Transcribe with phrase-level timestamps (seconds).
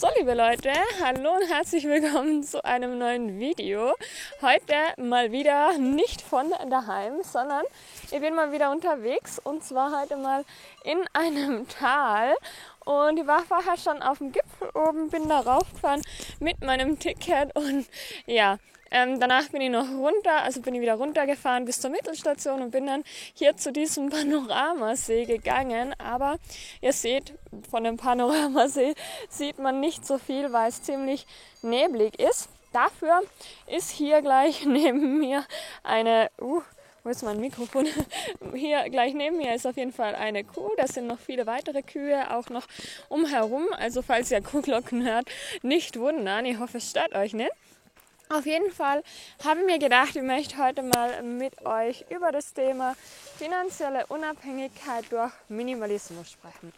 [0.00, 0.70] So, liebe Leute,
[1.02, 3.96] hallo und herzlich willkommen zu einem neuen Video.
[4.40, 7.64] Heute mal wieder nicht von daheim, sondern
[8.12, 10.44] ich bin mal wieder unterwegs und zwar heute mal
[10.84, 12.36] in einem Tal.
[12.84, 16.02] Und ich war vorher schon auf dem Gipfel oben, bin da raufgefahren
[16.38, 17.88] mit meinem Ticket und
[18.26, 18.58] ja,
[18.90, 22.70] ähm, danach bin ich noch runter, also bin ich wieder runtergefahren bis zur Mittelstation und
[22.70, 25.94] bin dann hier zu diesem Panoramasee gegangen.
[25.98, 26.38] Aber
[26.80, 27.34] ihr seht,
[27.70, 28.94] von dem Panoramasee
[29.28, 31.26] sieht man nicht so viel, weil es ziemlich
[31.62, 32.48] neblig ist.
[32.72, 33.22] Dafür
[33.66, 35.44] ist hier gleich neben mir
[35.82, 36.62] eine, uh,
[37.02, 37.86] wo ist mein Mikrofon?
[38.54, 40.70] Hier gleich neben mir ist auf jeden Fall eine Kuh.
[40.76, 42.66] Da sind noch viele weitere Kühe auch noch
[43.08, 43.66] umherum.
[43.78, 45.26] Also falls ihr Kuhglocken hört,
[45.62, 46.44] nicht wundern.
[46.44, 47.52] Ich hoffe, es stört euch nicht.
[48.30, 49.02] Auf jeden Fall
[49.42, 52.94] habe ich mir gedacht, ich möchte heute mal mit euch über das Thema
[53.38, 56.74] finanzielle Unabhängigkeit durch Minimalismus sprechen.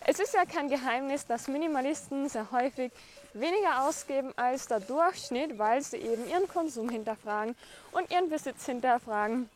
[0.00, 2.92] Es ist ja kein Geheimnis, dass Minimalisten sehr häufig
[3.34, 7.54] weniger ausgeben als der Durchschnitt, weil sie eben ihren Konsum hinterfragen
[7.92, 9.50] und ihren Besitz hinterfragen.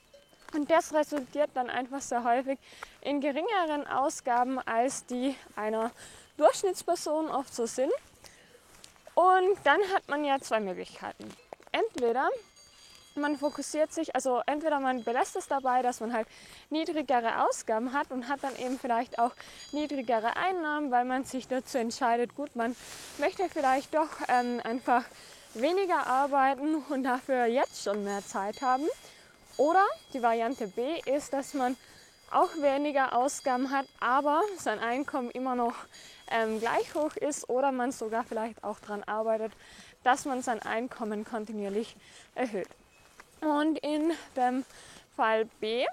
[0.52, 2.58] Und das resultiert dann einfach sehr häufig
[3.00, 5.90] in geringeren Ausgaben, als die einer
[6.36, 7.92] Durchschnittsperson oft so sind.
[9.20, 11.28] Und dann hat man ja zwei Möglichkeiten.
[11.72, 12.30] Entweder
[13.16, 16.26] man fokussiert sich, also entweder man belässt es dabei, dass man halt
[16.70, 19.32] niedrigere Ausgaben hat und hat dann eben vielleicht auch
[19.72, 22.74] niedrigere Einnahmen, weil man sich dazu entscheidet, gut, man
[23.18, 25.04] möchte vielleicht doch ähm, einfach
[25.52, 28.86] weniger arbeiten und dafür jetzt schon mehr Zeit haben.
[29.58, 29.84] Oder
[30.14, 31.76] die Variante B ist, dass man
[32.30, 35.74] auch weniger Ausgaben hat, aber sein Einkommen immer noch
[36.30, 39.52] ähm, gleich hoch ist oder man sogar vielleicht auch daran arbeitet,
[40.04, 41.96] dass man sein Einkommen kontinuierlich
[42.34, 42.68] erhöht.
[43.40, 44.64] Und in dem
[45.16, 45.86] Fall B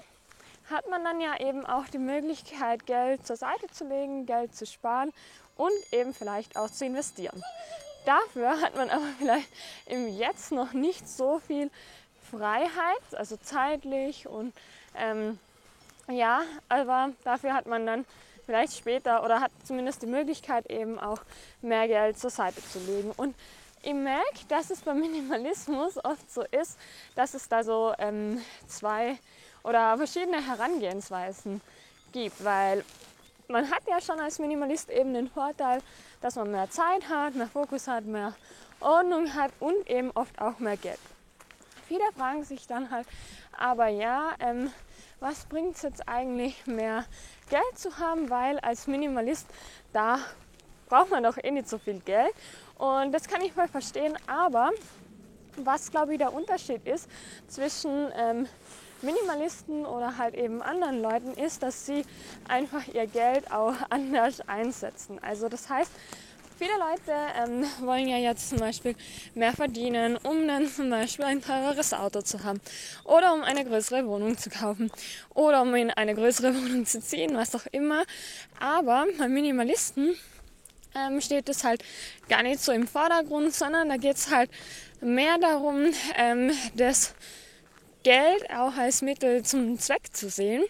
[0.69, 4.66] hat man dann ja eben auch die Möglichkeit, Geld zur Seite zu legen, Geld zu
[4.66, 5.13] sparen
[5.55, 7.41] und eben vielleicht auch zu investieren.
[8.05, 9.49] Dafür hat man aber vielleicht
[9.85, 11.72] im Jetzt noch nicht so viel
[12.31, 14.53] Freiheit, also zeitlich und
[14.95, 15.39] ähm,
[16.07, 18.06] ja, aber dafür hat man dann
[18.45, 21.19] vielleicht später oder hat zumindest die Möglichkeit eben auch
[21.62, 23.12] mehr Geld zur Seite zu legen.
[23.18, 23.35] Und
[23.84, 26.78] ich merke, dass es beim Minimalismus oft so ist,
[27.16, 29.18] dass es da so ähm, zwei
[29.63, 31.62] oder verschiedene Herangehensweisen
[32.13, 32.84] gibt, weil
[33.50, 35.81] man hat ja schon als Minimalist eben den Vorteil,
[36.22, 38.34] dass man mehr Zeit hat, mehr Fokus hat, mehr
[38.79, 41.00] Ordnung hat und eben oft auch mehr Geld.
[41.88, 43.07] Viele fragen sich dann halt,
[43.57, 44.72] aber ja, ähm,
[45.19, 47.05] was bringt es jetzt eigentlich mehr
[47.50, 49.47] Geld zu haben, weil als Minimalist
[49.94, 50.19] da
[50.88, 52.33] braucht man doch eh nicht so viel Geld.
[52.78, 54.72] Und das kann ich mal verstehen, aber
[55.57, 57.09] was glaube ich der Unterschied ist
[57.47, 58.47] zwischen ähm,
[59.01, 62.03] Minimalisten oder halt eben anderen Leuten ist, dass sie
[62.47, 65.19] einfach ihr Geld auch anders einsetzen.
[65.22, 65.91] Also das heißt,
[66.57, 68.95] Viele Leute ähm, wollen ja jetzt zum Beispiel
[69.35, 72.59] mehr verdienen, um dann zum Beispiel ein teureres Auto zu haben
[73.03, 74.90] oder um eine größere Wohnung zu kaufen
[75.35, 78.06] oder um in eine größere Wohnung zu ziehen, was auch immer.
[78.59, 80.16] Aber bei Minimalisten
[80.95, 81.84] ähm, steht es halt
[82.28, 84.50] gar nicht so im Vordergrund, sondern da geht es halt
[85.00, 87.13] mehr darum, ähm, das
[88.01, 90.63] Geld auch als Mittel zum Zweck zu sehen.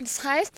[0.00, 0.52] Das heißt,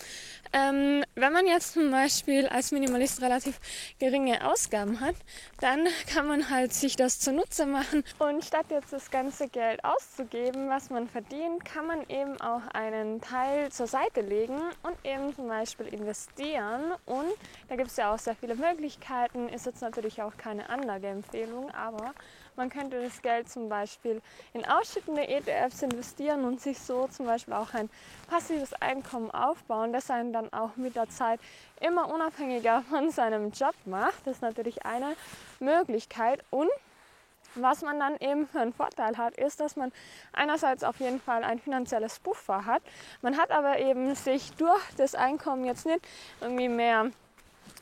[0.53, 3.59] ähm, wenn man jetzt zum Beispiel als Minimalist relativ
[3.99, 5.15] geringe Ausgaben hat,
[5.59, 8.03] dann kann man halt sich das zunutze machen.
[8.19, 13.21] Und statt jetzt das ganze Geld auszugeben, was man verdient, kann man eben auch einen
[13.21, 16.93] Teil zur Seite legen und eben zum Beispiel investieren.
[17.05, 17.33] Und
[17.69, 22.13] da gibt es ja auch sehr viele Möglichkeiten, ist jetzt natürlich auch keine Anlageempfehlung, aber
[22.57, 24.21] man könnte das Geld zum Beispiel
[24.53, 27.89] in ausschüttende ETFs investieren und sich so zum Beispiel auch ein
[28.27, 31.39] passives Einkommen aufbauen, das einen dann auch mit der Zeit
[31.79, 34.25] immer unabhängiger von seinem Job macht.
[34.25, 35.15] Das ist natürlich eine
[35.59, 36.43] Möglichkeit.
[36.49, 36.69] Und
[37.55, 39.91] was man dann eben für einen Vorteil hat, ist, dass man
[40.33, 42.81] einerseits auf jeden Fall ein finanzielles Buffer hat.
[43.21, 46.01] Man hat aber eben sich durch das Einkommen jetzt nicht
[46.41, 47.11] irgendwie mehr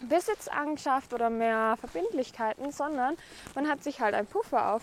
[0.02, 3.16] Besitz angeschafft oder mehr Verbindlichkeiten, sondern
[3.54, 4.80] man hat sich halt ein Puffer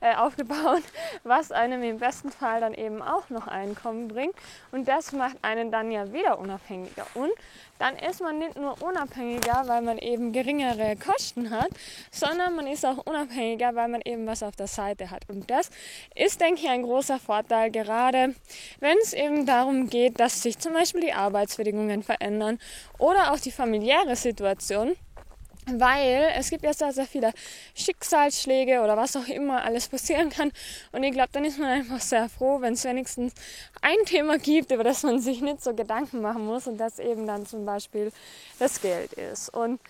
[0.00, 0.82] äh, aufgebaut,
[1.24, 4.34] was einem im besten Fall dann eben auch noch Einkommen bringt.
[4.72, 7.06] Und das macht einen dann ja wieder unabhängiger.
[7.14, 7.32] Und
[7.78, 11.68] dann ist man nicht nur unabhängiger, weil man eben geringere Kosten hat,
[12.10, 15.28] sondern man ist auch unabhängiger, weil man eben was auf der Seite hat.
[15.28, 15.70] Und das
[16.14, 18.34] ist, denke ich, ein großer Vorteil, gerade
[18.80, 22.58] wenn es eben darum geht, dass sich zum Beispiel die Arbeitsbedingungen verändern
[22.98, 24.35] oder auch die familiäre Situation.
[25.68, 27.32] Weil es gibt ja sehr, sehr viele
[27.74, 30.52] Schicksalsschläge oder was auch immer alles passieren kann.
[30.92, 33.32] Und ich glaube, dann ist man einfach sehr froh, wenn es wenigstens
[33.82, 37.26] ein Thema gibt, über das man sich nicht so Gedanken machen muss und das eben
[37.26, 38.12] dann zum Beispiel
[38.60, 39.48] das Geld ist.
[39.48, 39.80] Und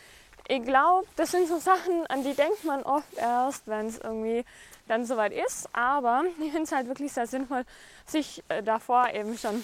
[0.49, 4.45] ich glaube, das sind so Sachen, an die denkt man oft erst, wenn es irgendwie
[4.89, 5.69] dann soweit ist.
[5.75, 7.65] Aber ich finde es halt wirklich sehr sinnvoll,
[8.07, 9.63] sich äh, davor eben schon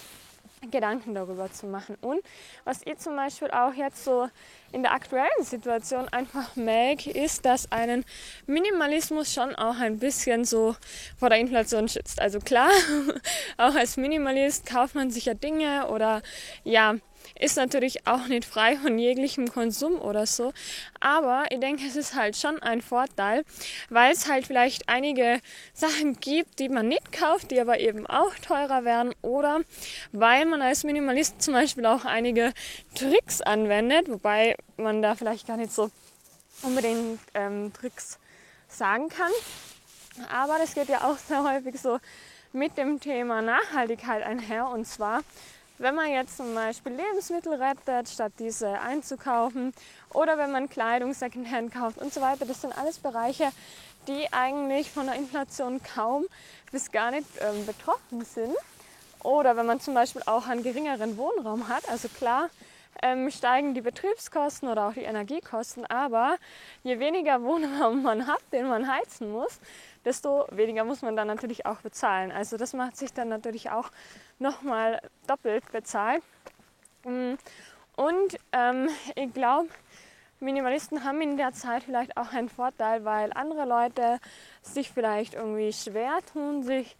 [0.71, 1.97] Gedanken darüber zu machen.
[2.01, 2.21] Und
[2.63, 4.27] was ich zum Beispiel auch jetzt so
[4.71, 8.05] in der aktuellen Situation einfach merke, ist, dass einen
[8.47, 10.75] Minimalismus schon auch ein bisschen so
[11.17, 12.21] vor der Inflation schützt.
[12.21, 12.69] Also klar,
[13.57, 16.21] auch als Minimalist kauft man sich ja Dinge oder
[16.63, 16.95] ja,
[17.39, 20.53] ist natürlich auch nicht frei von jeglichem Konsum oder so.
[20.99, 23.43] Aber ich denke, es ist halt schon ein Vorteil,
[23.89, 25.39] weil es halt vielleicht einige
[25.73, 29.13] Sachen gibt, die man nicht kauft, die aber eben auch teurer werden.
[29.21, 29.61] Oder
[30.11, 32.53] weil man als Minimalist zum Beispiel auch einige
[32.95, 35.91] Tricks anwendet, wobei man da vielleicht gar nicht so
[36.61, 38.19] unbedingt ähm, Tricks
[38.67, 39.31] sagen kann.
[40.31, 41.99] Aber das geht ja auch sehr häufig so
[42.51, 44.67] mit dem Thema Nachhaltigkeit einher.
[44.67, 45.21] Und zwar
[45.77, 49.73] wenn man jetzt zum Beispiel Lebensmittel rettet, statt diese einzukaufen,
[50.13, 53.49] oder wenn man Kleidung Secondhand kauft und so weiter, das sind alles Bereiche,
[54.07, 56.25] die eigentlich von der Inflation kaum
[56.71, 58.55] bis gar nicht ähm, betroffen sind.
[59.23, 62.49] Oder wenn man zum Beispiel auch einen geringeren Wohnraum hat, also klar,
[63.01, 66.37] ähm, steigen die Betriebskosten oder auch die Energiekosten, aber
[66.83, 69.59] je weniger Wohnraum man hat, den man heizen muss,
[70.05, 72.31] desto weniger muss man dann natürlich auch bezahlen.
[72.31, 73.89] Also das macht sich dann natürlich auch
[74.39, 76.23] nochmal doppelt bezahlt.
[77.03, 77.33] Mm,
[77.95, 79.69] und ähm, ich glaube,
[80.39, 84.19] Minimalisten haben in der Zeit vielleicht auch einen Vorteil, weil andere Leute
[84.61, 86.97] sich vielleicht irgendwie schwer tun, sich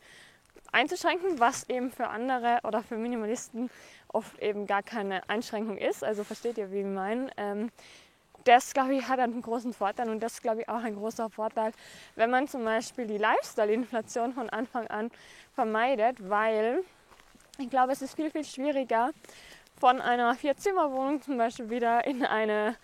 [0.74, 3.70] einzuschränken, was eben für andere oder für Minimalisten
[4.10, 6.04] oft eben gar keine Einschränkung ist.
[6.04, 7.30] Also versteht ihr, wie ich meine?
[7.38, 7.72] Ähm,
[8.44, 11.72] das, glaube ich, hat einen großen Vorteil und das, glaube ich, auch ein großer Vorteil,
[12.16, 15.12] wenn man zum Beispiel die Lifestyle-Inflation von Anfang an
[15.54, 16.84] vermeidet, weil
[17.58, 19.12] ich glaube, es ist viel, viel schwieriger,
[19.80, 22.75] von einer Vier-Zimmer-Wohnung zum Beispiel wieder in eine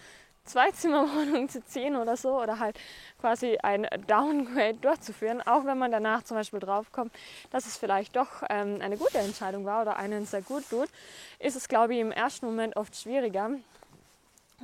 [0.50, 2.78] Zwei-Zimmer-Wohnung zu ziehen oder so oder halt
[3.22, 7.14] quasi ein Downgrade durchzuführen, auch wenn man danach zum Beispiel draufkommt,
[7.52, 10.90] dass es vielleicht doch ähm, eine gute Entscheidung war oder einen sehr gut tut,
[11.38, 13.52] ist es, glaube ich, im ersten Moment oft schwieriger.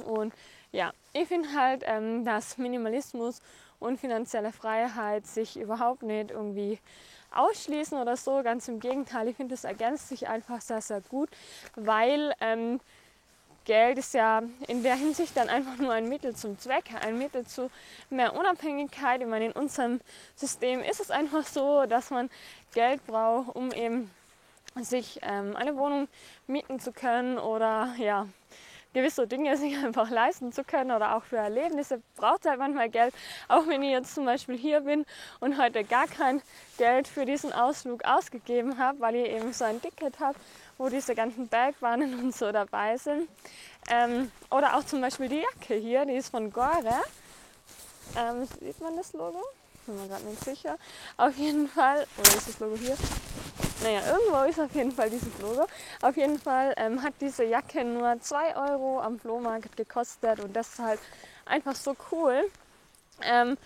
[0.03, 0.33] Und
[0.71, 3.41] ja, ich finde halt, ähm, dass Minimalismus
[3.79, 6.79] und finanzielle Freiheit sich überhaupt nicht irgendwie
[7.31, 8.41] ausschließen oder so.
[8.43, 11.29] Ganz im Gegenteil, ich finde, das ergänzt sich einfach sehr, sehr gut,
[11.75, 12.79] weil ähm,
[13.65, 17.45] Geld ist ja in der Hinsicht dann einfach nur ein Mittel zum Zweck, ein Mittel
[17.45, 17.71] zu
[18.11, 19.21] mehr Unabhängigkeit.
[19.21, 19.99] Ich meine, in unserem
[20.35, 22.29] System ist es einfach so, dass man
[22.73, 24.11] Geld braucht, um eben
[24.81, 26.07] sich ähm, eine Wohnung
[26.47, 28.27] mieten zu können oder ja,
[28.95, 33.13] gewisse Dinge sich einfach leisten zu können oder auch für Erlebnisse braucht halt manchmal Geld.
[33.47, 35.05] Auch wenn ich jetzt zum Beispiel hier bin
[35.39, 36.41] und heute gar kein
[36.77, 40.37] Geld für diesen Ausflug ausgegeben habe, weil ich eben so ein Ticket habe,
[40.77, 43.29] wo diese ganzen Bergbahnen und so dabei sind.
[43.89, 47.01] Ähm, oder auch zum Beispiel die Jacke hier, die ist von Gore.
[48.17, 49.41] Ähm, sieht man das Logo?
[49.85, 50.77] Bin mir gerade nicht sicher.
[51.17, 52.97] Auf jeden Fall, oder ist das Logo hier?
[53.83, 55.65] Naja, irgendwo ist auf jeden Fall dieses Logo.
[56.01, 60.69] Auf jeden Fall ähm, hat diese Jacke nur 2 Euro am Flohmarkt gekostet und das
[60.69, 60.99] ist halt
[61.45, 62.49] einfach so cool.
[63.21, 63.57] Ähm,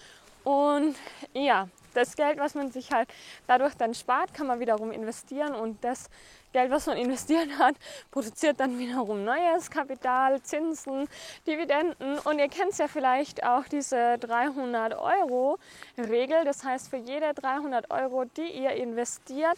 [0.44, 0.96] und
[1.34, 3.10] ja, das Geld, was man sich halt
[3.48, 6.10] dadurch dann spart, kann man wiederum investieren und das
[6.52, 7.76] Geld, was man investiert hat,
[8.10, 11.08] produziert dann wiederum neues Kapital, Zinsen,
[11.46, 12.18] Dividenden.
[12.20, 15.58] Und ihr kennt ja vielleicht auch diese 300 Euro
[15.98, 16.44] Regel.
[16.46, 19.58] Das heißt, für jede 300 Euro, die ihr investiert,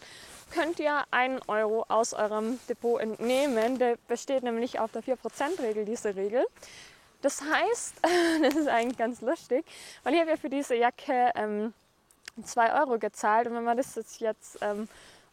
[0.54, 3.80] könnt ihr einen Euro aus eurem Depot entnehmen.
[3.80, 6.46] Der besteht nämlich auf der 4%-Regel, diese Regel.
[7.22, 7.96] Das heißt,
[8.42, 9.66] das ist eigentlich ganz lustig,
[10.04, 11.74] weil ich habe für diese Jacke ähm,
[12.44, 14.88] 2 Euro gezahlt und wenn man das jetzt ähm,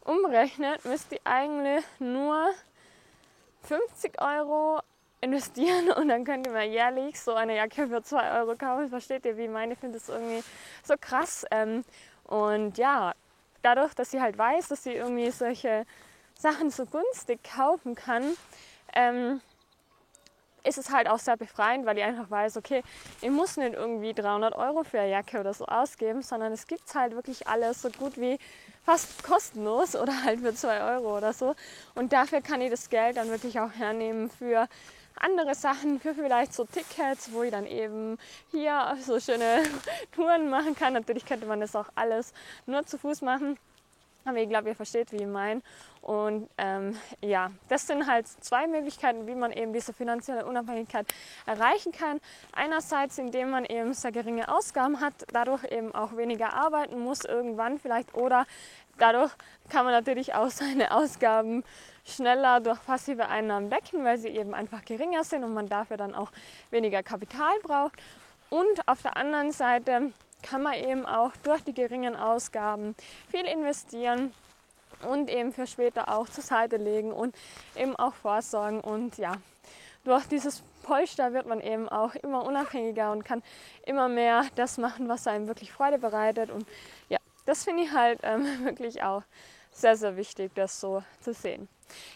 [0.09, 2.49] umrechnet, müsst ihr eigentlich nur
[3.63, 4.81] 50 Euro
[5.21, 8.89] investieren und dann könnt ihr mal jährlich so eine Jacke für 2 Euro kaufen.
[8.89, 9.75] Versteht ihr, wie ich meine?
[9.75, 10.43] Ich finde das irgendwie
[10.83, 11.45] so krass.
[11.51, 11.85] Ähm,
[12.25, 13.15] und ja,
[13.63, 15.85] dadurch, dass sie halt weiß, dass sie irgendwie solche
[16.35, 18.37] Sachen so günstig kaufen kann,
[18.95, 19.41] ähm,
[20.69, 22.83] ist es halt auch sehr befreiend, weil ich einfach weiß, okay,
[23.21, 26.95] ich muss nicht irgendwie 300 Euro für eine Jacke oder so ausgeben, sondern es gibt
[26.95, 28.39] halt wirklich alles so gut wie
[28.85, 31.55] fast kostenlos oder halt für 2 Euro oder so.
[31.95, 34.69] Und dafür kann ich das Geld dann wirklich auch hernehmen für
[35.17, 38.19] andere Sachen, für vielleicht so Tickets, wo ich dann eben
[38.51, 39.63] hier so schöne
[40.15, 40.93] Touren machen kann.
[40.93, 42.33] Natürlich könnte man das auch alles
[42.67, 43.59] nur zu Fuß machen.
[44.29, 45.63] Aber ich glaube, ihr versteht, wie ich meine.
[46.03, 51.07] Und ähm, ja, das sind halt zwei Möglichkeiten, wie man eben diese finanzielle Unabhängigkeit
[51.47, 52.21] erreichen kann.
[52.53, 57.79] Einerseits, indem man eben sehr geringe Ausgaben hat, dadurch eben auch weniger arbeiten muss irgendwann
[57.79, 58.47] vielleicht oder
[58.99, 59.33] dadurch
[59.69, 61.65] kann man natürlich auch seine Ausgaben
[62.05, 66.15] schneller durch passive Einnahmen decken, weil sie eben einfach geringer sind und man dafür dann
[66.15, 66.31] auch
[66.71, 68.01] weniger Kapital braucht.
[68.51, 72.95] Und auf der anderen Seite kann man eben auch durch die geringen Ausgaben
[73.31, 74.33] viel investieren
[75.09, 77.35] und eben für später auch zur Seite legen und
[77.77, 78.81] eben auch vorsorgen.
[78.81, 79.33] Und ja,
[80.05, 83.43] durch dieses Polster wird man eben auch immer unabhängiger und kann
[83.85, 86.51] immer mehr das machen, was einem wirklich Freude bereitet.
[86.51, 86.67] Und
[87.09, 89.23] ja, das finde ich halt ähm, wirklich auch
[89.71, 91.69] sehr, sehr wichtig, das so zu sehen.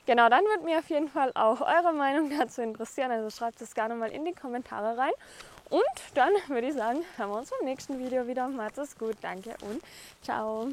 [0.06, 3.10] Genau, dann würde mir auf jeden Fall auch eure Meinung dazu interessieren.
[3.10, 5.12] Also schreibt es gerne mal in die Kommentare rein.
[5.72, 5.82] Und
[6.14, 8.46] dann würde ich sagen, hören wir uns beim nächsten Video wieder.
[8.46, 9.82] Macht es gut, danke und
[10.20, 10.68] ciao.